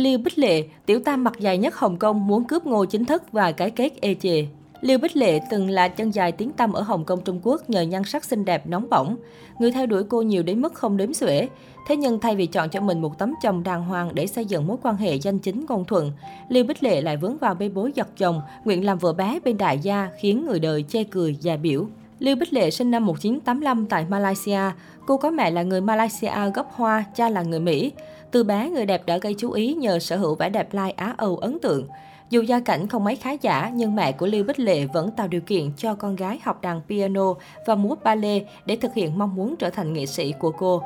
Liêu 0.00 0.18
Bích 0.18 0.38
Lệ, 0.38 0.64
tiểu 0.86 1.00
tam 1.00 1.24
mặt 1.24 1.32
dài 1.38 1.58
nhất 1.58 1.74
Hồng 1.76 1.96
Kông 1.96 2.26
muốn 2.26 2.44
cướp 2.44 2.66
ngôi 2.66 2.86
chính 2.86 3.04
thức 3.04 3.22
và 3.32 3.52
cái 3.52 3.70
kết 3.70 3.92
ê 4.00 4.14
chề. 4.14 4.46
Liêu 4.80 4.98
Bích 4.98 5.16
Lệ 5.16 5.40
từng 5.50 5.70
là 5.70 5.88
chân 5.88 6.10
dài 6.10 6.32
tiếng 6.32 6.50
tăm 6.52 6.72
ở 6.72 6.82
Hồng 6.82 7.04
Kông 7.04 7.20
Trung 7.24 7.40
Quốc 7.42 7.70
nhờ 7.70 7.82
nhan 7.82 8.04
sắc 8.04 8.24
xinh 8.24 8.44
đẹp 8.44 8.66
nóng 8.66 8.88
bỏng. 8.90 9.16
Người 9.58 9.70
theo 9.70 9.86
đuổi 9.86 10.04
cô 10.04 10.22
nhiều 10.22 10.42
đến 10.42 10.60
mức 10.60 10.74
không 10.74 10.96
đếm 10.96 11.14
xuể. 11.14 11.48
Thế 11.88 11.96
nhưng 11.96 12.20
thay 12.20 12.36
vì 12.36 12.46
chọn 12.46 12.68
cho 12.68 12.80
mình 12.80 13.00
một 13.00 13.18
tấm 13.18 13.34
chồng 13.42 13.62
đàng 13.62 13.84
hoàng 13.84 14.10
để 14.14 14.26
xây 14.26 14.44
dựng 14.44 14.66
mối 14.66 14.76
quan 14.82 14.96
hệ 14.96 15.18
danh 15.18 15.38
chính 15.38 15.64
ngôn 15.68 15.84
thuận, 15.84 16.12
Liêu 16.48 16.64
Bích 16.64 16.82
Lệ 16.82 17.00
lại 17.00 17.16
vướng 17.16 17.36
vào 17.36 17.54
bê 17.54 17.68
bối 17.68 17.92
giật 17.94 18.08
chồng, 18.16 18.42
nguyện 18.64 18.84
làm 18.84 18.98
vợ 18.98 19.12
bé 19.12 19.38
bên 19.44 19.58
đại 19.58 19.78
gia 19.78 20.08
khiến 20.20 20.46
người 20.46 20.60
đời 20.60 20.84
chê 20.88 21.04
cười 21.04 21.36
già 21.40 21.56
biểu. 21.56 21.86
Liêu 22.18 22.36
Bích 22.36 22.52
Lệ 22.52 22.70
sinh 22.70 22.90
năm 22.90 23.06
1985 23.06 23.86
tại 23.86 24.06
Malaysia. 24.08 24.60
Cô 25.06 25.16
có 25.16 25.30
mẹ 25.30 25.50
là 25.50 25.62
người 25.62 25.80
Malaysia 25.80 26.50
gốc 26.54 26.72
Hoa, 26.74 27.04
cha 27.14 27.28
là 27.28 27.42
người 27.42 27.60
Mỹ. 27.60 27.92
Từ 28.30 28.44
bé, 28.44 28.70
người 28.70 28.86
đẹp 28.86 29.02
đã 29.06 29.18
gây 29.18 29.34
chú 29.38 29.50
ý 29.50 29.74
nhờ 29.74 29.98
sở 29.98 30.16
hữu 30.16 30.34
vẻ 30.34 30.50
đẹp 30.50 30.74
lai 30.74 30.90
Á 30.90 31.14
Âu 31.16 31.36
ấn 31.36 31.58
tượng. 31.58 31.88
Dù 32.30 32.42
gia 32.42 32.60
cảnh 32.60 32.88
không 32.88 33.04
mấy 33.04 33.16
khá 33.16 33.32
giả, 33.32 33.70
nhưng 33.74 33.94
mẹ 33.94 34.12
của 34.12 34.26
Lưu 34.26 34.44
Bích 34.44 34.58
Lệ 34.58 34.86
vẫn 34.86 35.10
tạo 35.10 35.28
điều 35.28 35.40
kiện 35.40 35.72
cho 35.76 35.94
con 35.94 36.16
gái 36.16 36.40
học 36.42 36.62
đàn 36.62 36.80
piano 36.88 37.34
và 37.66 37.74
múa 37.74 37.94
ballet 38.04 38.42
để 38.66 38.76
thực 38.76 38.94
hiện 38.94 39.18
mong 39.18 39.34
muốn 39.34 39.56
trở 39.56 39.70
thành 39.70 39.92
nghệ 39.92 40.06
sĩ 40.06 40.32
của 40.38 40.50
cô. 40.50 40.82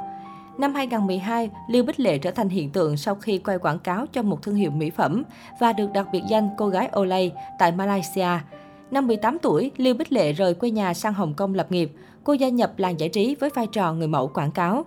Năm 0.58 0.74
2012, 0.74 1.50
Lưu 1.68 1.84
Bích 1.84 2.00
Lệ 2.00 2.18
trở 2.18 2.30
thành 2.30 2.48
hiện 2.48 2.70
tượng 2.70 2.96
sau 2.96 3.14
khi 3.14 3.38
quay 3.38 3.58
quảng 3.58 3.78
cáo 3.78 4.06
cho 4.12 4.22
một 4.22 4.42
thương 4.42 4.54
hiệu 4.54 4.70
mỹ 4.70 4.90
phẩm 4.90 5.22
và 5.60 5.72
được 5.72 5.92
đặt 5.92 6.06
biệt 6.12 6.22
danh 6.28 6.48
cô 6.58 6.68
gái 6.68 6.90
Olay 6.98 7.32
tại 7.58 7.72
Malaysia. 7.72 8.28
Năm 8.90 9.06
18 9.06 9.38
tuổi, 9.38 9.70
Lưu 9.76 9.94
Bích 9.94 10.12
Lệ 10.12 10.32
rời 10.32 10.54
quê 10.54 10.70
nhà 10.70 10.94
sang 10.94 11.14
Hồng 11.14 11.34
Kông 11.34 11.54
lập 11.54 11.72
nghiệp. 11.72 11.92
Cô 12.24 12.32
gia 12.32 12.48
nhập 12.48 12.72
làng 12.76 13.00
giải 13.00 13.08
trí 13.08 13.34
với 13.34 13.50
vai 13.50 13.66
trò 13.66 13.92
người 13.92 14.08
mẫu 14.08 14.28
quảng 14.28 14.50
cáo. 14.50 14.84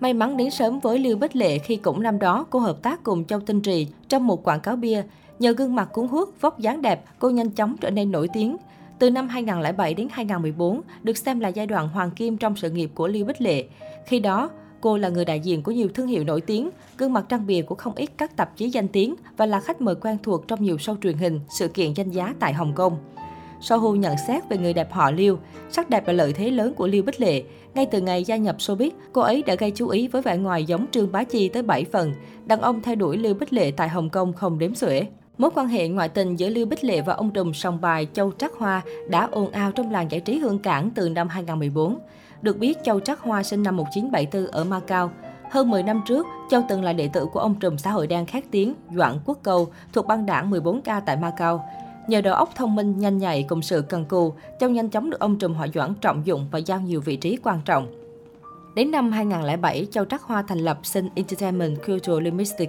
May 0.00 0.14
mắn 0.14 0.36
đến 0.36 0.50
sớm 0.50 0.80
với 0.80 0.98
Lưu 0.98 1.16
Bích 1.16 1.36
Lệ 1.36 1.58
khi 1.58 1.76
cũng 1.76 2.02
năm 2.02 2.18
đó 2.18 2.46
cô 2.50 2.58
hợp 2.58 2.82
tác 2.82 3.02
cùng 3.02 3.24
Châu 3.24 3.40
Tinh 3.40 3.60
Trì 3.60 3.86
trong 4.08 4.26
một 4.26 4.48
quảng 4.48 4.60
cáo 4.60 4.76
bia. 4.76 5.02
Nhờ 5.38 5.52
gương 5.52 5.74
mặt 5.74 5.88
cuốn 5.92 6.08
hút, 6.08 6.40
vóc 6.40 6.58
dáng 6.58 6.82
đẹp, 6.82 7.04
cô 7.18 7.30
nhanh 7.30 7.50
chóng 7.50 7.76
trở 7.80 7.90
nên 7.90 8.12
nổi 8.12 8.28
tiếng. 8.32 8.56
Từ 8.98 9.10
năm 9.10 9.28
2007 9.28 9.94
đến 9.94 10.08
2014, 10.10 10.80
được 11.02 11.16
xem 11.16 11.40
là 11.40 11.48
giai 11.48 11.66
đoạn 11.66 11.88
hoàng 11.88 12.10
kim 12.10 12.36
trong 12.36 12.56
sự 12.56 12.70
nghiệp 12.70 12.90
của 12.94 13.08
Lưu 13.08 13.24
Bích 13.24 13.40
Lệ. 13.40 13.64
Khi 14.06 14.20
đó, 14.20 14.50
cô 14.80 14.96
là 14.96 15.08
người 15.08 15.24
đại 15.24 15.40
diện 15.40 15.62
của 15.62 15.72
nhiều 15.72 15.88
thương 15.94 16.06
hiệu 16.06 16.24
nổi 16.24 16.40
tiếng, 16.40 16.70
gương 16.98 17.12
mặt 17.12 17.24
trang 17.28 17.46
bìa 17.46 17.62
của 17.62 17.74
không 17.74 17.94
ít 17.94 18.10
các 18.16 18.36
tạp 18.36 18.56
chí 18.56 18.70
danh 18.70 18.88
tiếng 18.88 19.14
và 19.36 19.46
là 19.46 19.60
khách 19.60 19.80
mời 19.80 19.94
quen 19.94 20.18
thuộc 20.22 20.48
trong 20.48 20.62
nhiều 20.62 20.76
show 20.76 20.96
truyền 21.02 21.16
hình, 21.16 21.40
sự 21.48 21.68
kiện 21.68 21.92
danh 21.94 22.10
giá 22.10 22.34
tại 22.40 22.52
Hồng 22.52 22.72
Kông. 22.74 22.98
Sohu 23.60 23.94
nhận 23.94 24.16
xét 24.26 24.48
về 24.48 24.58
người 24.58 24.72
đẹp 24.72 24.92
họ 24.92 25.10
Liêu, 25.10 25.38
sắc 25.70 25.90
đẹp 25.90 26.06
là 26.06 26.12
lợi 26.12 26.32
thế 26.32 26.50
lớn 26.50 26.74
của 26.74 26.86
Liêu 26.86 27.02
Bích 27.02 27.20
Lệ. 27.20 27.42
Ngay 27.74 27.86
từ 27.86 28.00
ngày 28.00 28.24
gia 28.24 28.36
nhập 28.36 28.56
showbiz, 28.58 28.90
cô 29.12 29.20
ấy 29.20 29.42
đã 29.46 29.54
gây 29.54 29.70
chú 29.70 29.88
ý 29.88 30.08
với 30.08 30.22
vẻ 30.22 30.36
ngoài 30.36 30.64
giống 30.64 30.86
Trương 30.90 31.12
Bá 31.12 31.24
Chi 31.24 31.48
tới 31.48 31.62
7 31.62 31.84
phần. 31.92 32.12
Đàn 32.46 32.60
ông 32.60 32.82
theo 32.82 32.94
đuổi 32.94 33.16
Liêu 33.16 33.34
Bích 33.34 33.52
Lệ 33.52 33.70
tại 33.70 33.88
Hồng 33.88 34.10
Kông 34.10 34.32
không 34.32 34.58
đếm 34.58 34.74
xuể. 34.74 35.06
Mối 35.38 35.50
quan 35.54 35.68
hệ 35.68 35.88
ngoại 35.88 36.08
tình 36.08 36.36
giữa 36.36 36.48
Lưu 36.48 36.66
Bích 36.66 36.84
Lệ 36.84 37.00
và 37.00 37.14
ông 37.14 37.30
trùm 37.30 37.52
song 37.52 37.80
bài 37.80 38.08
Châu 38.12 38.32
Trắc 38.38 38.52
Hoa 38.58 38.82
đã 39.08 39.28
ồn 39.30 39.50
ào 39.50 39.72
trong 39.72 39.90
làng 39.90 40.10
giải 40.10 40.20
trí 40.20 40.38
Hương 40.38 40.58
Cảng 40.58 40.90
từ 40.90 41.08
năm 41.08 41.28
2014. 41.28 41.98
Được 42.42 42.58
biết, 42.58 42.78
Châu 42.84 43.00
Trắc 43.00 43.20
Hoa 43.20 43.42
sinh 43.42 43.62
năm 43.62 43.76
1974 43.76 44.52
ở 44.52 44.64
Macau. 44.64 45.10
Hơn 45.50 45.70
10 45.70 45.82
năm 45.82 46.02
trước, 46.06 46.26
Châu 46.50 46.62
từng 46.68 46.84
là 46.84 46.92
đệ 46.92 47.08
tử 47.12 47.26
của 47.32 47.40
ông 47.40 47.54
trùm 47.54 47.76
xã 47.76 47.90
hội 47.90 48.06
đen 48.06 48.26
khét 48.26 48.44
tiếng 48.50 48.74
Doãn 48.96 49.18
Quốc 49.24 49.38
Cầu 49.42 49.68
thuộc 49.92 50.06
băng 50.06 50.26
đảng 50.26 50.50
14K 50.50 51.00
tại 51.06 51.16
Macau. 51.16 51.64
Nhờ 52.08 52.20
đầu 52.20 52.34
óc 52.34 52.50
thông 52.54 52.74
minh, 52.74 52.98
nhanh 52.98 53.18
nhạy 53.18 53.42
cùng 53.48 53.62
sự 53.62 53.82
cần 53.88 54.04
cù, 54.04 54.34
Châu 54.60 54.70
nhanh 54.70 54.88
chóng 54.88 55.10
được 55.10 55.20
ông 55.20 55.38
trùm 55.38 55.54
họ 55.54 55.66
Doãn 55.74 55.94
trọng 55.94 56.26
dụng 56.26 56.48
và 56.50 56.58
giao 56.58 56.80
nhiều 56.80 57.00
vị 57.00 57.16
trí 57.16 57.36
quan 57.42 57.60
trọng. 57.64 57.86
Đến 58.74 58.90
năm 58.90 59.12
2007, 59.12 59.86
Châu 59.90 60.04
Trắc 60.04 60.22
Hoa 60.22 60.42
thành 60.42 60.58
lập 60.58 60.78
Sin 60.82 61.08
Entertainment 61.14 61.76
Cultural 61.86 62.22
Limited. 62.22 62.68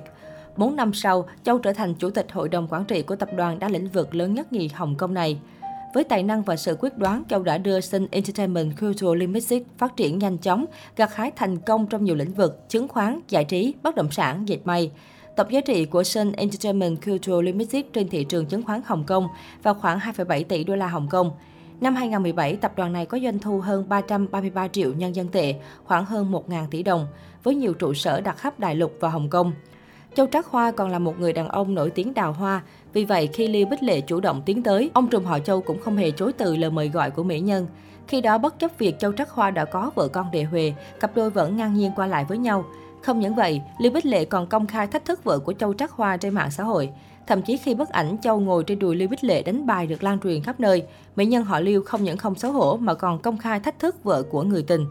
4 0.58 0.76
năm 0.76 0.94
sau, 0.94 1.28
Châu 1.44 1.60
trở 1.60 1.74
thành 1.74 1.94
chủ 1.94 2.10
tịch 2.10 2.32
hội 2.32 2.50
đồng 2.50 2.68
quản 2.70 2.86
trị 2.86 3.02
của 3.02 3.16
tập 3.16 3.30
đoàn 3.36 3.60
đa 3.60 3.70
lĩnh 3.70 3.88
vực 3.88 4.16
lớn 4.16 4.34
nhất 4.34 4.54
nhì 4.54 4.68
Hồng 4.68 4.96
Kông 4.96 5.14
này. 5.14 5.40
Với 5.94 6.04
tài 6.04 6.24
năng 6.24 6.42
và 6.42 6.56
sự 6.56 6.78
quyết 6.80 6.98
đoán, 6.98 7.24
Châu 7.30 7.44
đã 7.44 7.58
đưa 7.58 7.82
Sun 7.82 8.08
Entertainment 8.12 8.72
Cultural 8.80 9.18
Limited 9.18 9.64
phát 9.78 9.98
triển 9.98 10.20
nhanh 10.20 10.38
chóng, 10.38 10.66
gặt 10.96 11.16
hái 11.16 11.32
thành 11.32 11.58
công 11.58 11.88
trong 11.88 12.04
nhiều 12.04 12.16
lĩnh 12.16 12.34
vực 12.34 12.70
chứng 12.70 12.88
khoán, 12.88 13.20
giải 13.30 13.46
trí, 13.46 13.74
bất 13.84 13.96
động 13.96 14.12
sản, 14.12 14.48
dệt 14.48 14.60
may. 14.64 14.92
Tổng 15.38 15.54
giá 15.54 15.62
trị 15.62 15.86
của 15.86 16.04
Sun 16.04 16.32
Entertainment 16.32 17.06
Cultural 17.06 17.44
Limited 17.44 17.86
trên 17.94 18.10
thị 18.10 18.24
trường 18.24 18.46
chứng 18.46 18.64
khoán 18.64 18.82
Hồng 18.86 19.04
Kông 19.04 19.28
vào 19.64 19.74
khoảng 19.74 20.00
2,7 20.00 20.44
tỷ 20.44 20.64
đô 20.64 20.76
la 20.76 20.88
Hồng 20.88 21.08
Kông. 21.10 21.32
Năm 21.82 21.96
2017, 21.96 22.56
tập 22.56 22.72
đoàn 22.76 22.94
này 22.94 23.06
có 23.06 23.20
doanh 23.20 23.40
thu 23.40 23.60
hơn 23.60 23.90
333 23.90 24.68
triệu 24.68 24.94
nhân 24.94 25.16
dân 25.16 25.28
tệ, 25.28 25.56
khoảng 25.84 26.06
hơn 26.06 26.32
1.000 26.32 26.68
tỷ 26.72 26.84
đồng, 26.84 27.08
với 27.44 27.56
nhiều 27.56 27.74
trụ 27.74 27.94
sở 27.94 28.22
đặt 28.22 28.38
khắp 28.38 28.60
đại 28.60 28.76
lục 28.76 28.94
và 29.00 29.10
Hồng 29.10 29.30
Kông. 29.30 29.54
Châu 30.16 30.28
Trác 30.28 30.46
Hoa 30.46 30.72
còn 30.72 30.90
là 30.90 31.00
một 31.00 31.20
người 31.20 31.34
đàn 31.34 31.48
ông 31.48 31.76
nổi 31.76 31.90
tiếng 31.90 32.14
đào 32.14 32.34
hoa. 32.34 32.62
Vì 32.94 33.06
vậy, 33.06 33.28
khi 33.34 33.48
Liêu 33.48 33.66
Bích 33.66 33.84
Lệ 33.84 34.02
chủ 34.02 34.20
động 34.20 34.42
tiến 34.46 34.64
tới, 34.64 34.90
ông 34.94 35.08
trùm 35.08 35.24
họ 35.24 35.40
Châu 35.40 35.62
cũng 35.62 35.80
không 35.80 35.98
hề 35.98 36.12
chối 36.12 36.34
từ 36.34 36.56
lời 36.56 36.72
mời 36.72 36.90
gọi 36.90 37.12
của 37.12 37.24
mỹ 37.24 37.40
nhân. 37.40 37.68
Khi 38.08 38.22
đó, 38.22 38.38
bất 38.38 38.60
chấp 38.60 38.72
việc 38.78 39.00
Châu 39.00 39.12
Trác 39.12 39.30
Hoa 39.30 39.52
đã 39.52 39.66
có 39.66 39.92
vợ 39.96 40.08
con 40.08 40.32
đệ 40.32 40.44
huề, 40.44 40.74
cặp 41.00 41.16
đôi 41.16 41.30
vẫn 41.30 41.58
ngang 41.58 41.74
nhiên 41.74 41.92
qua 41.96 42.08
lại 42.08 42.26
với 42.26 42.38
nhau. 42.38 42.66
Không 43.02 43.20
những 43.20 43.36
vậy, 43.36 43.62
Lưu 43.80 43.92
Bích 43.92 44.06
Lệ 44.06 44.26
còn 44.26 44.48
công 44.48 44.68
khai 44.68 44.88
thách 44.88 45.06
thức 45.06 45.24
vợ 45.24 45.40
của 45.40 45.54
Châu 45.54 45.74
Trác 45.74 45.92
Hoa 45.92 46.18
trên 46.18 46.34
mạng 46.34 46.52
xã 46.52 46.64
hội. 46.64 46.90
Thậm 47.28 47.42
chí 47.42 47.58
khi 47.58 47.76
bức 47.76 47.90
ảnh 47.90 48.18
Châu 48.22 48.40
ngồi 48.40 48.64
trên 48.64 48.80
đùi 48.80 48.96
Lưu 48.96 49.08
Bích 49.08 49.24
Lệ 49.24 49.44
đánh 49.44 49.66
bài 49.66 49.88
được 49.88 50.04
lan 50.04 50.20
truyền 50.20 50.44
khắp 50.44 50.60
nơi, 50.60 50.84
mỹ 51.16 51.26
nhân 51.26 51.44
họ 51.44 51.60
Lưu 51.60 51.82
không 51.84 52.04
những 52.04 52.18
không 52.18 52.36
xấu 52.36 52.52
hổ 52.52 52.78
mà 52.78 52.94
còn 52.94 53.20
công 53.20 53.38
khai 53.38 53.60
thách 53.60 53.80
thức 53.80 54.04
vợ 54.04 54.24
của 54.24 54.44
người 54.44 54.64
tình. 54.64 54.86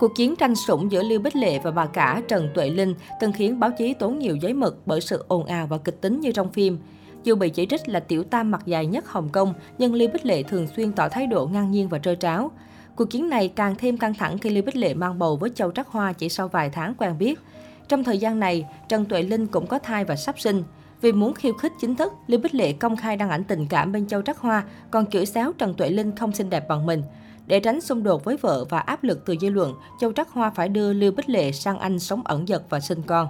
Cuộc 0.00 0.14
chiến 0.16 0.36
tranh 0.36 0.54
sủng 0.54 0.92
giữa 0.92 1.02
Lưu 1.02 1.20
Bích 1.20 1.36
Lệ 1.36 1.58
và 1.58 1.70
bà 1.70 1.86
cả 1.86 2.22
Trần 2.28 2.48
Tuệ 2.54 2.70
Linh 2.70 2.94
từng 3.20 3.32
khiến 3.32 3.60
báo 3.60 3.70
chí 3.78 3.94
tốn 3.94 4.18
nhiều 4.18 4.36
giấy 4.36 4.54
mực 4.54 4.86
bởi 4.86 5.00
sự 5.00 5.24
ồn 5.28 5.44
ào 5.44 5.66
và 5.66 5.78
kịch 5.78 6.00
tính 6.00 6.20
như 6.20 6.32
trong 6.32 6.52
phim. 6.52 6.78
Dù 7.24 7.34
bị 7.34 7.50
chỉ 7.50 7.66
trích 7.66 7.88
là 7.88 8.00
tiểu 8.00 8.24
tam 8.24 8.50
mặt 8.50 8.62
dài 8.66 8.86
nhất 8.86 9.08
Hồng 9.08 9.28
Kông, 9.28 9.54
nhưng 9.78 9.94
Lưu 9.94 10.08
Bích 10.12 10.26
Lệ 10.26 10.42
thường 10.42 10.66
xuyên 10.76 10.92
tỏ 10.92 11.08
thái 11.08 11.26
độ 11.26 11.46
ngang 11.46 11.70
nhiên 11.70 11.88
và 11.88 11.98
trơ 11.98 12.14
tráo. 12.14 12.50
Cuộc 12.96 13.10
chiến 13.10 13.28
này 13.28 13.48
càng 13.48 13.74
thêm 13.78 13.96
căng 13.96 14.14
thẳng 14.14 14.38
khi 14.38 14.50
Lưu 14.50 14.64
Bích 14.64 14.76
Lệ 14.76 14.94
mang 14.94 15.18
bầu 15.18 15.36
với 15.36 15.50
Châu 15.54 15.72
Trắc 15.72 15.88
Hoa 15.88 16.12
chỉ 16.12 16.28
sau 16.28 16.48
vài 16.48 16.70
tháng 16.70 16.94
quen 16.94 17.18
biết. 17.18 17.40
Trong 17.88 18.04
thời 18.04 18.18
gian 18.18 18.40
này, 18.40 18.66
Trần 18.88 19.04
Tuệ 19.04 19.22
Linh 19.22 19.46
cũng 19.46 19.66
có 19.66 19.78
thai 19.78 20.04
và 20.04 20.16
sắp 20.16 20.40
sinh. 20.40 20.62
Vì 21.00 21.12
muốn 21.12 21.34
khiêu 21.34 21.52
khích 21.52 21.72
chính 21.80 21.96
thức, 21.96 22.12
Lưu 22.26 22.40
Bích 22.40 22.54
Lệ 22.54 22.72
công 22.72 22.96
khai 22.96 23.16
đăng 23.16 23.30
ảnh 23.30 23.44
tình 23.44 23.66
cảm 23.66 23.92
bên 23.92 24.06
Châu 24.06 24.22
Trắc 24.22 24.38
Hoa, 24.38 24.64
còn 24.90 25.06
chửi 25.06 25.26
xéo 25.26 25.52
Trần 25.52 25.74
Tuệ 25.74 25.90
Linh 25.90 26.16
không 26.16 26.32
xinh 26.32 26.50
đẹp 26.50 26.68
bằng 26.68 26.86
mình. 26.86 27.02
Để 27.46 27.60
tránh 27.60 27.80
xung 27.80 28.02
đột 28.02 28.24
với 28.24 28.36
vợ 28.36 28.64
và 28.68 28.78
áp 28.78 29.04
lực 29.04 29.26
từ 29.26 29.34
dư 29.40 29.50
luận, 29.50 29.74
Châu 30.00 30.12
Trắc 30.12 30.30
Hoa 30.30 30.50
phải 30.50 30.68
đưa 30.68 30.92
Lưu 30.92 31.12
Bích 31.12 31.30
Lệ 31.30 31.52
sang 31.52 31.78
Anh 31.78 31.98
sống 31.98 32.22
ẩn 32.24 32.46
dật 32.46 32.62
và 32.68 32.80
sinh 32.80 33.02
con. 33.02 33.28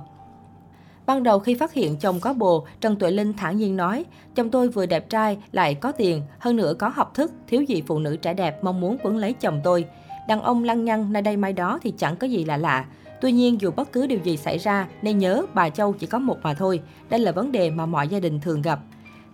Ban 1.07 1.23
đầu 1.23 1.39
khi 1.39 1.55
phát 1.55 1.73
hiện 1.73 1.97
chồng 1.97 2.21
có 2.21 2.33
bồ, 2.33 2.67
Trần 2.81 2.97
Tuệ 2.97 3.11
Linh 3.11 3.33
thản 3.33 3.57
nhiên 3.57 3.77
nói, 3.77 4.05
chồng 4.35 4.51
tôi 4.51 4.69
vừa 4.69 4.87
đẹp 4.87 5.11
trai, 5.11 5.39
lại 5.53 5.75
có 5.75 5.93
tiền, 5.93 6.23
hơn 6.39 6.57
nữa 6.57 6.75
có 6.79 6.89
học 6.89 7.15
thức, 7.15 7.33
thiếu 7.47 7.63
gì 7.63 7.83
phụ 7.87 7.99
nữ 7.99 8.17
trẻ 8.17 8.35
đẹp 8.35 8.65
mong 8.65 8.81
muốn 8.81 8.97
quấn 9.03 9.17
lấy 9.17 9.33
chồng 9.33 9.61
tôi. 9.65 9.85
Đàn 10.29 10.43
ông 10.43 10.65
lăng 10.65 10.85
nhăng 10.85 11.13
nay 11.13 11.23
đây 11.23 11.37
mai 11.37 11.53
đó 11.53 11.79
thì 11.83 11.95
chẳng 11.99 12.17
có 12.17 12.27
gì 12.27 12.45
lạ 12.45 12.57
lạ. 12.57 12.85
Tuy 13.21 13.33
nhiên 13.33 13.61
dù 13.61 13.71
bất 13.71 13.93
cứ 13.93 14.07
điều 14.07 14.19
gì 14.19 14.37
xảy 14.37 14.59
ra, 14.59 14.89
nên 15.03 15.19
nhớ 15.19 15.43
bà 15.55 15.71
Châu 15.71 15.93
chỉ 15.93 16.07
có 16.07 16.19
một 16.19 16.39
mà 16.43 16.55
thôi. 16.55 16.81
Đây 17.11 17.21
là 17.21 17.33
vấn 17.33 17.53
đề 17.53 17.71
mà 17.71 17.87
mọi 17.87 18.09
gia 18.09 18.21
đình 18.21 18.41
thường 18.41 18.63
gặp. 18.63 18.81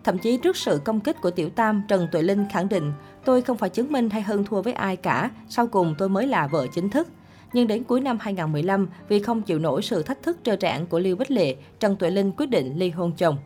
Thậm 0.05 0.19
chí 0.19 0.37
trước 0.37 0.57
sự 0.57 0.81
công 0.84 1.01
kích 1.01 1.17
của 1.21 1.31
Tiểu 1.31 1.49
Tam, 1.51 1.83
Trần 1.89 2.09
Tuệ 2.12 2.23
Linh 2.23 2.45
khẳng 2.53 2.69
định, 2.69 2.93
tôi 3.25 3.43
không 3.43 3.57
phải 3.57 3.71
chứng 3.71 3.93
minh 3.93 4.11
hay 4.11 4.23
hơn 4.23 4.45
thua 4.45 4.62
với 4.62 4.73
ai 4.73 4.97
cả, 4.97 5.31
sau 5.49 5.67
cùng 5.67 5.95
tôi 5.99 6.09
mới 6.09 6.27
là 6.27 6.47
vợ 6.47 6.67
chính 6.75 6.91
thức. 6.91 7.09
Nhưng 7.53 7.66
đến 7.66 7.84
cuối 7.84 8.00
năm 8.00 8.19
2015, 8.20 8.88
vì 9.09 9.20
không 9.20 9.42
chịu 9.42 9.59
nổi 9.59 9.82
sự 9.82 10.03
thách 10.03 10.22
thức 10.22 10.38
trơ 10.42 10.56
trẽn 10.56 10.86
của 10.86 10.98
Lưu 10.98 11.16
Bích 11.16 11.31
Lệ, 11.31 11.56
Trần 11.81 11.97
Tuệ 11.97 12.10
Linh 12.10 12.32
quyết 12.36 12.47
định 12.47 12.72
ly 12.76 12.91
hôn 12.91 13.12
chồng. 13.12 13.36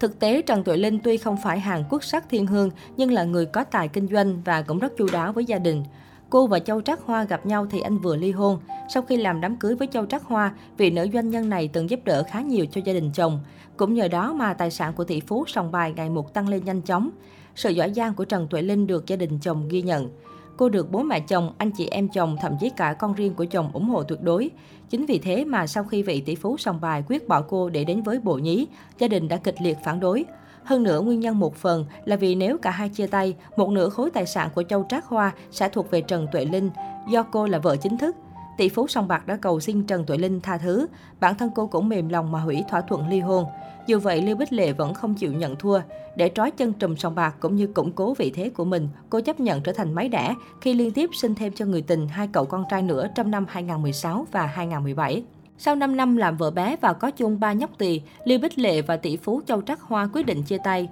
Thực 0.00 0.18
tế, 0.18 0.42
Trần 0.42 0.64
Tuệ 0.64 0.76
Linh 0.76 0.98
tuy 1.04 1.16
không 1.16 1.36
phải 1.42 1.60
hàng 1.60 1.84
quốc 1.90 2.04
sắc 2.04 2.28
thiên 2.28 2.46
hương, 2.46 2.70
nhưng 2.96 3.12
là 3.12 3.24
người 3.24 3.46
có 3.46 3.64
tài 3.64 3.88
kinh 3.88 4.08
doanh 4.08 4.42
và 4.44 4.62
cũng 4.62 4.78
rất 4.78 4.96
chu 4.96 5.06
đáo 5.12 5.32
với 5.32 5.44
gia 5.44 5.58
đình. 5.58 5.84
Cô 6.30 6.46
và 6.46 6.58
Châu 6.58 6.80
Trác 6.80 7.00
Hoa 7.00 7.24
gặp 7.24 7.46
nhau 7.46 7.66
thì 7.70 7.80
anh 7.80 7.98
vừa 7.98 8.16
ly 8.16 8.30
hôn. 8.30 8.60
Sau 8.88 9.02
khi 9.02 9.16
làm 9.16 9.40
đám 9.40 9.56
cưới 9.56 9.74
với 9.74 9.88
Châu 9.92 10.06
Trác 10.06 10.24
Hoa, 10.24 10.54
vị 10.76 10.90
nữ 10.90 11.08
doanh 11.12 11.30
nhân 11.30 11.48
này 11.48 11.68
từng 11.68 11.90
giúp 11.90 12.00
đỡ 12.04 12.22
khá 12.30 12.40
nhiều 12.40 12.66
cho 12.66 12.80
gia 12.84 12.92
đình 12.92 13.10
chồng. 13.14 13.40
Cũng 13.76 13.94
nhờ 13.94 14.08
đó 14.08 14.32
mà 14.32 14.54
tài 14.54 14.70
sản 14.70 14.92
của 14.92 15.04
tỷ 15.04 15.20
phú 15.20 15.44
sòng 15.46 15.72
bài 15.72 15.92
ngày 15.96 16.10
một 16.10 16.34
tăng 16.34 16.48
lên 16.48 16.64
nhanh 16.64 16.82
chóng. 16.82 17.10
Sự 17.54 17.70
giỏi 17.70 17.92
giang 17.92 18.14
của 18.14 18.24
Trần 18.24 18.48
Tuệ 18.48 18.62
Linh 18.62 18.86
được 18.86 19.06
gia 19.06 19.16
đình 19.16 19.38
chồng 19.42 19.68
ghi 19.68 19.82
nhận. 19.82 20.08
Cô 20.56 20.68
được 20.68 20.92
bố 20.92 21.02
mẹ 21.02 21.20
chồng, 21.20 21.52
anh 21.58 21.70
chị 21.70 21.88
em 21.90 22.08
chồng, 22.08 22.36
thậm 22.40 22.52
chí 22.60 22.70
cả 22.70 22.92
con 22.92 23.14
riêng 23.14 23.34
của 23.34 23.44
chồng 23.44 23.70
ủng 23.72 23.88
hộ 23.88 24.02
tuyệt 24.02 24.22
đối. 24.22 24.50
Chính 24.90 25.06
vì 25.06 25.18
thế 25.18 25.44
mà 25.44 25.66
sau 25.66 25.84
khi 25.84 26.02
vị 26.02 26.20
tỷ 26.20 26.34
phú 26.34 26.56
sòng 26.56 26.80
bài 26.80 27.02
quyết 27.08 27.28
bỏ 27.28 27.40
cô 27.40 27.68
để 27.68 27.84
đến 27.84 28.02
với 28.02 28.20
bộ 28.20 28.34
nhí, 28.34 28.66
gia 28.98 29.08
đình 29.08 29.28
đã 29.28 29.36
kịch 29.36 29.62
liệt 29.62 29.78
phản 29.84 30.00
đối. 30.00 30.24
Hơn 30.64 30.82
nữa, 30.82 31.00
nguyên 31.00 31.20
nhân 31.20 31.38
một 31.38 31.56
phần 31.56 31.86
là 32.04 32.16
vì 32.16 32.34
nếu 32.34 32.58
cả 32.58 32.70
hai 32.70 32.88
chia 32.88 33.06
tay, 33.06 33.34
một 33.56 33.70
nửa 33.70 33.88
khối 33.88 34.10
tài 34.10 34.26
sản 34.26 34.48
của 34.54 34.62
Châu 34.62 34.86
Trác 34.88 35.06
Hoa 35.06 35.32
sẽ 35.50 35.68
thuộc 35.68 35.90
về 35.90 36.00
Trần 36.00 36.26
Tuệ 36.32 36.44
Linh, 36.44 36.70
do 37.10 37.22
cô 37.22 37.46
là 37.46 37.58
vợ 37.58 37.76
chính 37.76 37.98
thức. 37.98 38.16
Tỷ 38.56 38.68
phú 38.68 38.88
song 38.88 39.08
bạc 39.08 39.26
đã 39.26 39.36
cầu 39.36 39.60
xin 39.60 39.86
Trần 39.86 40.04
Tuệ 40.04 40.18
Linh 40.18 40.40
tha 40.40 40.58
thứ, 40.58 40.86
bản 41.20 41.34
thân 41.34 41.50
cô 41.54 41.66
cũng 41.66 41.88
mềm 41.88 42.08
lòng 42.08 42.32
mà 42.32 42.40
hủy 42.40 42.64
thỏa 42.70 42.80
thuận 42.80 43.08
ly 43.08 43.20
hôn. 43.20 43.44
Dù 43.86 43.98
vậy, 43.98 44.22
Lưu 44.22 44.36
Bích 44.36 44.52
Lệ 44.52 44.72
vẫn 44.72 44.94
không 44.94 45.14
chịu 45.14 45.32
nhận 45.32 45.56
thua. 45.56 45.80
Để 46.16 46.30
trói 46.34 46.50
chân 46.50 46.72
trùm 46.72 46.96
song 46.96 47.14
bạc 47.14 47.34
cũng 47.40 47.56
như 47.56 47.66
củng 47.66 47.92
cố 47.92 48.14
vị 48.14 48.32
thế 48.34 48.48
của 48.48 48.64
mình, 48.64 48.88
cô 49.10 49.20
chấp 49.20 49.40
nhận 49.40 49.60
trở 49.60 49.72
thành 49.72 49.94
máy 49.94 50.08
đẻ 50.08 50.34
khi 50.60 50.74
liên 50.74 50.90
tiếp 50.90 51.10
sinh 51.12 51.34
thêm 51.34 51.52
cho 51.52 51.64
người 51.64 51.82
tình 51.82 52.08
hai 52.08 52.28
cậu 52.32 52.44
con 52.44 52.64
trai 52.70 52.82
nữa 52.82 53.06
trong 53.14 53.30
năm 53.30 53.46
2016 53.48 54.26
và 54.32 54.46
2017. 54.46 55.22
Sau 55.58 55.74
5 55.74 55.96
năm 55.96 56.16
làm 56.16 56.36
vợ 56.36 56.50
bé 56.50 56.76
và 56.80 56.92
có 56.92 57.10
chung 57.10 57.40
ba 57.40 57.52
nhóc 57.52 57.70
tỳ, 57.78 58.00
Lưu 58.24 58.38
Bích 58.38 58.58
Lệ 58.58 58.82
và 58.82 58.96
tỷ 58.96 59.16
phú 59.16 59.40
Châu 59.46 59.62
Trắc 59.62 59.80
Hoa 59.80 60.08
quyết 60.12 60.26
định 60.26 60.42
chia 60.42 60.58
tay. 60.64 60.88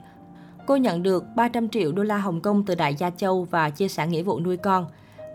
Cô 0.67 0.77
nhận 0.77 1.03
được 1.03 1.25
300 1.37 1.69
triệu 1.69 1.93
đô 1.93 2.03
la 2.03 2.19
Hồng 2.19 2.41
Kông 2.41 2.65
từ 2.65 2.75
Đại 2.75 2.95
gia 2.95 3.11
Châu 3.11 3.45
và 3.45 3.71
chia 3.71 3.89
sẻ 3.89 4.07
nghĩa 4.07 4.23
vụ 4.23 4.41
nuôi 4.41 4.57
con. 4.57 4.87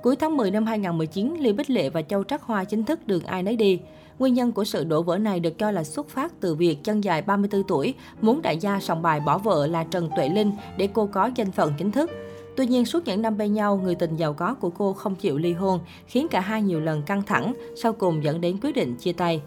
Cuối 0.01 0.15
tháng 0.15 0.37
10 0.37 0.51
năm 0.51 0.65
2019, 0.65 1.35
Lưu 1.39 1.53
Bích 1.53 1.69
Lệ 1.69 1.89
và 1.89 2.01
Châu 2.01 2.23
Trắc 2.23 2.41
Hoa 2.41 2.63
chính 2.63 2.83
thức 2.83 3.07
đường 3.07 3.23
ai 3.23 3.43
nấy 3.43 3.55
đi. 3.55 3.79
Nguyên 4.19 4.33
nhân 4.33 4.51
của 4.51 4.63
sự 4.63 4.83
đổ 4.83 5.03
vỡ 5.03 5.17
này 5.17 5.39
được 5.39 5.57
cho 5.57 5.71
là 5.71 5.83
xuất 5.83 6.09
phát 6.09 6.33
từ 6.39 6.55
việc 6.55 6.83
chân 6.83 7.03
dài 7.03 7.21
34 7.21 7.63
tuổi 7.63 7.93
muốn 8.21 8.41
đại 8.41 8.57
gia 8.57 8.79
sòng 8.79 9.01
bài 9.01 9.19
bỏ 9.19 9.37
vợ 9.37 9.67
là 9.67 9.83
Trần 9.83 10.09
Tuệ 10.15 10.29
Linh 10.29 10.51
để 10.77 10.89
cô 10.93 11.09
có 11.13 11.29
danh 11.35 11.51
phận 11.51 11.73
chính 11.77 11.91
thức. 11.91 12.11
Tuy 12.55 12.67
nhiên, 12.67 12.85
suốt 12.85 13.05
những 13.05 13.21
năm 13.21 13.37
bên 13.37 13.53
nhau, 13.53 13.79
người 13.83 13.95
tình 13.95 14.15
giàu 14.15 14.33
có 14.33 14.53
của 14.53 14.69
cô 14.69 14.93
không 14.93 15.15
chịu 15.15 15.37
ly 15.37 15.53
hôn, 15.53 15.79
khiến 16.07 16.27
cả 16.27 16.39
hai 16.39 16.61
nhiều 16.61 16.79
lần 16.79 17.01
căng 17.01 17.23
thẳng, 17.23 17.53
sau 17.75 17.93
cùng 17.93 18.23
dẫn 18.23 18.41
đến 18.41 18.57
quyết 18.61 18.75
định 18.75 18.95
chia 18.95 19.13
tay. 19.13 19.41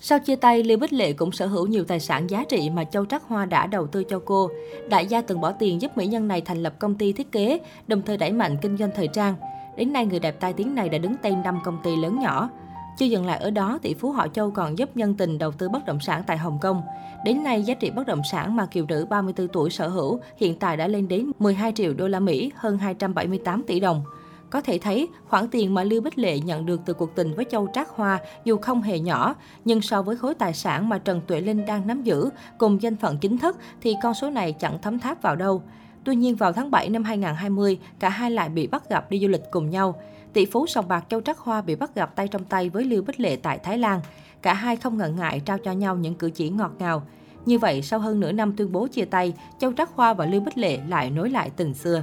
Sau 0.00 0.18
chia 0.18 0.36
tay, 0.36 0.62
Lưu 0.62 0.78
Bích 0.78 0.92
Lệ 0.92 1.12
cũng 1.12 1.32
sở 1.32 1.46
hữu 1.46 1.66
nhiều 1.66 1.84
tài 1.84 2.00
sản 2.00 2.30
giá 2.30 2.44
trị 2.48 2.70
mà 2.70 2.84
Châu 2.84 3.06
Trắc 3.06 3.22
Hoa 3.28 3.44
đã 3.44 3.66
đầu 3.66 3.86
tư 3.86 4.04
cho 4.04 4.20
cô. 4.24 4.50
Đại 4.88 5.06
gia 5.06 5.22
từng 5.22 5.40
bỏ 5.40 5.52
tiền 5.52 5.82
giúp 5.82 5.96
mỹ 5.96 6.06
nhân 6.06 6.28
này 6.28 6.40
thành 6.40 6.62
lập 6.62 6.74
công 6.78 6.94
ty 6.94 7.12
thiết 7.12 7.32
kế, 7.32 7.58
đồng 7.86 8.02
thời 8.02 8.16
đẩy 8.16 8.32
mạnh 8.32 8.56
kinh 8.62 8.76
doanh 8.76 8.90
thời 8.94 9.08
trang. 9.08 9.34
Đến 9.76 9.92
nay, 9.92 10.06
người 10.06 10.18
đẹp 10.18 10.40
tai 10.40 10.52
tiếng 10.52 10.74
này 10.74 10.88
đã 10.88 10.98
đứng 10.98 11.16
tên 11.22 11.42
5 11.42 11.58
công 11.64 11.78
ty 11.82 11.96
lớn 11.96 12.20
nhỏ. 12.20 12.50
Chưa 12.98 13.06
dừng 13.06 13.26
lại 13.26 13.38
ở 13.38 13.50
đó, 13.50 13.78
tỷ 13.82 13.94
phú 13.94 14.12
họ 14.12 14.28
Châu 14.28 14.50
còn 14.50 14.78
giúp 14.78 14.96
nhân 14.96 15.14
tình 15.14 15.38
đầu 15.38 15.52
tư 15.52 15.68
bất 15.68 15.86
động 15.86 16.00
sản 16.00 16.22
tại 16.26 16.36
Hồng 16.36 16.58
Kông. 16.60 16.82
Đến 17.24 17.42
nay, 17.42 17.62
giá 17.62 17.74
trị 17.74 17.90
bất 17.90 18.06
động 18.06 18.22
sản 18.30 18.56
mà 18.56 18.66
kiều 18.66 18.86
nữ 18.88 19.06
34 19.10 19.48
tuổi 19.48 19.70
sở 19.70 19.88
hữu 19.88 20.20
hiện 20.36 20.58
tại 20.58 20.76
đã 20.76 20.88
lên 20.88 21.08
đến 21.08 21.32
12 21.38 21.72
triệu 21.72 21.94
đô 21.94 22.08
la 22.08 22.20
Mỹ, 22.20 22.52
hơn 22.56 22.78
278 22.78 23.62
tỷ 23.62 23.80
đồng. 23.80 24.02
Có 24.50 24.60
thể 24.60 24.78
thấy, 24.78 25.08
khoản 25.28 25.48
tiền 25.48 25.74
mà 25.74 25.82
Lưu 25.82 26.00
Bích 26.00 26.18
Lệ 26.18 26.38
nhận 26.38 26.66
được 26.66 26.80
từ 26.84 26.94
cuộc 26.94 27.14
tình 27.14 27.34
với 27.34 27.44
Châu 27.50 27.68
Trác 27.74 27.88
Hoa 27.88 28.18
dù 28.44 28.56
không 28.56 28.82
hề 28.82 28.98
nhỏ, 28.98 29.34
nhưng 29.64 29.80
so 29.80 30.02
với 30.02 30.16
khối 30.16 30.34
tài 30.34 30.54
sản 30.54 30.88
mà 30.88 30.98
Trần 30.98 31.20
Tuệ 31.26 31.40
Linh 31.40 31.66
đang 31.66 31.86
nắm 31.86 32.02
giữ 32.02 32.30
cùng 32.58 32.82
danh 32.82 32.96
phận 32.96 33.18
chính 33.18 33.38
thức 33.38 33.56
thì 33.80 33.94
con 34.02 34.14
số 34.14 34.30
này 34.30 34.52
chẳng 34.52 34.78
thấm 34.82 34.98
tháp 34.98 35.22
vào 35.22 35.36
đâu. 35.36 35.62
Tuy 36.04 36.16
nhiên 36.16 36.36
vào 36.36 36.52
tháng 36.52 36.70
7 36.70 36.88
năm 36.88 37.04
2020, 37.04 37.78
cả 37.98 38.08
hai 38.08 38.30
lại 38.30 38.48
bị 38.48 38.66
bắt 38.66 38.88
gặp 38.88 39.10
đi 39.10 39.20
du 39.20 39.28
lịch 39.28 39.42
cùng 39.50 39.70
nhau. 39.70 40.00
Tỷ 40.32 40.46
phú 40.46 40.66
sòng 40.66 40.88
bạc 40.88 41.04
Châu 41.08 41.20
Trác 41.20 41.38
Hoa 41.38 41.60
bị 41.62 41.74
bắt 41.74 41.94
gặp 41.94 42.16
tay 42.16 42.28
trong 42.28 42.44
tay 42.44 42.68
với 42.68 42.84
Lưu 42.84 43.02
Bích 43.02 43.20
Lệ 43.20 43.36
tại 43.36 43.58
Thái 43.58 43.78
Lan. 43.78 44.00
Cả 44.42 44.54
hai 44.54 44.76
không 44.76 44.98
ngần 44.98 45.16
ngại 45.16 45.40
trao 45.44 45.58
cho 45.58 45.72
nhau 45.72 45.96
những 45.96 46.14
cử 46.14 46.30
chỉ 46.30 46.50
ngọt 46.50 46.72
ngào. 46.78 47.02
Như 47.46 47.58
vậy, 47.58 47.82
sau 47.82 47.98
hơn 47.98 48.20
nửa 48.20 48.32
năm 48.32 48.56
tuyên 48.56 48.72
bố 48.72 48.86
chia 48.86 49.04
tay, 49.04 49.34
Châu 49.58 49.72
Trác 49.72 49.90
Hoa 49.94 50.14
và 50.14 50.26
Lưu 50.26 50.40
Bích 50.40 50.58
Lệ 50.58 50.78
lại 50.88 51.10
nối 51.10 51.30
lại 51.30 51.50
tình 51.56 51.74
xưa. 51.74 52.02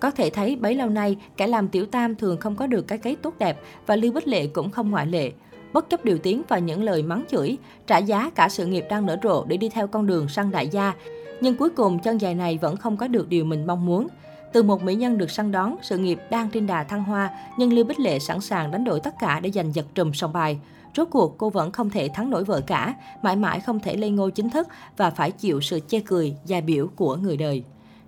Có 0.00 0.10
thể 0.10 0.30
thấy 0.30 0.56
bấy 0.56 0.74
lâu 0.74 0.88
nay, 0.88 1.16
kẻ 1.36 1.46
làm 1.46 1.68
tiểu 1.68 1.86
tam 1.86 2.14
thường 2.14 2.36
không 2.36 2.56
có 2.56 2.66
được 2.66 2.82
cái 2.82 2.98
kết 2.98 3.14
tốt 3.22 3.34
đẹp 3.38 3.60
và 3.86 3.96
Lưu 3.96 4.12
Bích 4.12 4.28
Lệ 4.28 4.46
cũng 4.46 4.70
không 4.70 4.90
ngoại 4.90 5.06
lệ. 5.06 5.32
Bất 5.72 5.90
chấp 5.90 6.04
điều 6.04 6.18
tiếng 6.18 6.42
và 6.48 6.58
những 6.58 6.82
lời 6.82 7.02
mắng 7.02 7.24
chửi, 7.30 7.56
trả 7.86 7.98
giá 7.98 8.30
cả 8.34 8.48
sự 8.48 8.66
nghiệp 8.66 8.84
đang 8.90 9.06
nở 9.06 9.16
rộ 9.22 9.44
để 9.44 9.56
đi 9.56 9.68
theo 9.68 9.86
con 9.86 10.06
đường 10.06 10.28
săn 10.28 10.50
đại 10.50 10.68
gia. 10.68 10.94
Nhưng 11.40 11.56
cuối 11.56 11.70
cùng 11.70 11.98
chân 11.98 12.18
dài 12.18 12.34
này 12.34 12.58
vẫn 12.58 12.76
không 12.76 12.96
có 12.96 13.08
được 13.08 13.28
điều 13.28 13.44
mình 13.44 13.66
mong 13.66 13.86
muốn. 13.86 14.08
Từ 14.52 14.62
một 14.62 14.82
mỹ 14.82 14.94
nhân 14.94 15.18
được 15.18 15.30
săn 15.30 15.52
đón, 15.52 15.76
sự 15.82 15.98
nghiệp 15.98 16.18
đang 16.30 16.50
trên 16.50 16.66
đà 16.66 16.84
thăng 16.84 17.04
hoa, 17.04 17.30
nhưng 17.58 17.72
Lưu 17.72 17.84
Bích 17.84 18.00
Lệ 18.00 18.18
sẵn 18.18 18.40
sàng 18.40 18.70
đánh 18.70 18.84
đổi 18.84 19.00
tất 19.00 19.14
cả 19.20 19.40
để 19.40 19.50
giành 19.50 19.74
giật 19.74 19.86
trùm 19.94 20.12
sòng 20.12 20.32
bài. 20.32 20.58
Rốt 20.96 21.08
cuộc, 21.10 21.38
cô 21.38 21.50
vẫn 21.50 21.72
không 21.72 21.90
thể 21.90 22.08
thắng 22.14 22.30
nổi 22.30 22.44
vợ 22.44 22.60
cả, 22.66 22.94
mãi 23.22 23.36
mãi 23.36 23.60
không 23.60 23.80
thể 23.80 23.96
lên 23.96 24.16
ngôi 24.16 24.30
chính 24.30 24.50
thức 24.50 24.68
và 24.96 25.10
phải 25.10 25.30
chịu 25.30 25.60
sự 25.60 25.80
chê 25.88 26.00
cười, 26.00 26.36
gia 26.46 26.60
biểu 26.60 26.88
của 26.96 27.16
người 27.16 27.36
đời. 27.36 27.64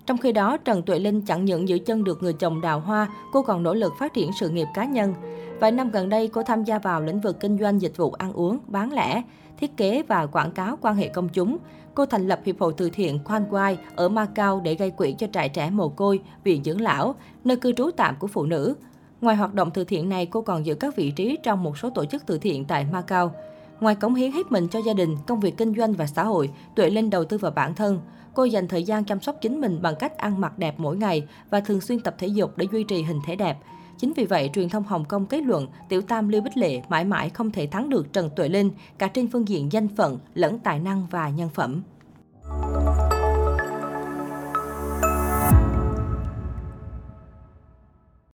Trong 0.09 0.19
khi 0.19 0.33
đó, 0.33 0.57
Trần 0.57 0.83
Tuệ 0.83 0.99
Linh 0.99 1.23
chẳng 1.23 1.45
những 1.45 1.69
giữ 1.69 1.79
chân 1.79 2.05
được 2.05 2.23
người 2.23 2.33
chồng 2.33 2.61
đào 2.61 2.81
hoa, 2.81 3.09
cô 3.33 3.43
còn 3.43 3.63
nỗ 3.63 3.75
lực 3.75 3.93
phát 3.99 4.15
triển 4.15 4.31
sự 4.41 4.49
nghiệp 4.49 4.67
cá 4.75 4.85
nhân. 4.85 5.15
Vài 5.61 5.73
năm 5.73 5.91
gần 5.91 6.09
đây, 6.09 6.29
cô 6.29 6.43
tham 6.43 6.65
gia 6.65 6.79
vào 6.79 7.01
lĩnh 7.01 7.21
vực 7.21 7.41
kinh 7.41 7.59
doanh 7.59 7.83
dịch 7.83 7.97
vụ 7.97 8.13
ăn 8.13 8.33
uống, 8.33 8.59
bán 8.67 8.93
lẻ, 8.93 9.23
thiết 9.59 9.77
kế 9.77 10.03
và 10.09 10.27
quảng 10.27 10.51
cáo 10.51 10.79
quan 10.81 10.97
hệ 10.97 11.09
công 11.09 11.29
chúng. 11.29 11.59
Cô 11.95 12.07
thành 12.07 12.29
lập 12.29 12.41
Hiệp 12.45 12.61
hội 12.61 12.75
Từ 12.77 12.91
thiện 12.91 13.19
Khoan 13.25 13.45
Quai 13.51 13.79
ở 13.97 14.09
Macau 14.09 14.61
để 14.61 14.75
gây 14.75 14.91
quỹ 14.91 15.15
cho 15.19 15.27
trại 15.33 15.49
trẻ 15.49 15.71
mồ 15.71 15.89
côi, 15.89 16.21
viện 16.45 16.65
dưỡng 16.65 16.81
lão, 16.81 17.15
nơi 17.45 17.57
cư 17.57 17.73
trú 17.73 17.91
tạm 17.97 18.17
của 18.19 18.27
phụ 18.27 18.47
nữ. 18.47 18.75
Ngoài 19.21 19.37
hoạt 19.37 19.55
động 19.55 19.71
từ 19.75 19.85
thiện 19.85 20.09
này, 20.09 20.27
cô 20.27 20.43
còn 20.43 20.67
giữ 20.67 20.75
các 20.75 20.97
vị 20.97 21.11
trí 21.11 21.39
trong 21.43 21.63
một 21.63 21.79
số 21.79 21.91
tổ 21.91 22.05
chức 22.05 22.27
từ 22.27 22.39
thiện 22.39 22.65
tại 22.65 22.87
Macau. 22.93 23.33
Ngoài 23.81 23.95
cống 23.95 24.15
hiến 24.15 24.33
hết 24.33 24.53
mình 24.53 24.69
cho 24.69 24.79
gia 24.79 24.93
đình, 24.93 25.17
công 25.27 25.41
việc 25.41 25.57
kinh 25.57 25.75
doanh 25.75 25.93
và 25.93 26.07
xã 26.07 26.25
hội, 26.25 26.51
Tuệ 26.75 26.91
Linh 26.91 27.11
đầu 27.11 27.25
tư 27.25 27.39
vào 27.39 27.53
bản 27.53 27.75
thân. 27.75 28.01
Cô 28.35 28.45
dành 28.45 28.69
thời 28.69 28.83
gian 28.83 29.05
chăm 29.05 29.21
sóc 29.21 29.37
chính 29.41 29.61
mình 29.61 29.83
bằng 29.83 29.95
cách 29.99 30.19
ăn 30.19 30.41
mặc 30.41 30.59
đẹp 30.59 30.75
mỗi 30.79 30.97
ngày 30.97 31.27
và 31.51 31.61
thường 31.61 31.81
xuyên 31.81 32.01
tập 32.01 32.15
thể 32.19 32.27
dục 32.27 32.57
để 32.57 32.67
duy 32.73 32.85
trì 32.85 33.03
hình 33.03 33.21
thể 33.27 33.37
đẹp. 33.37 33.59
Chính 33.99 34.13
vì 34.13 34.25
vậy, 34.25 34.51
truyền 34.55 34.69
thông 34.69 34.85
Hồng 34.85 35.05
Kông 35.05 35.27
kết 35.27 35.43
luận 35.43 35.67
tiểu 35.89 36.01
tam 36.03 36.29
Lưu 36.29 36.43
Bích 36.43 36.57
Lệ 36.57 36.83
mãi 36.89 37.05
mãi 37.05 37.31
không 37.31 37.51
thể 37.51 37.67
thắng 37.67 37.89
được 37.89 38.13
Trần 38.13 38.31
Tuệ 38.37 38.49
Linh 38.49 38.71
cả 38.99 39.09
trên 39.09 39.29
phương 39.29 39.49
diện 39.49 39.73
danh 39.73 39.89
phận 39.97 40.19
lẫn 40.35 40.59
tài 40.59 40.79
năng 40.79 41.07
và 41.11 41.29
nhân 41.29 41.49
phẩm. 41.55 41.83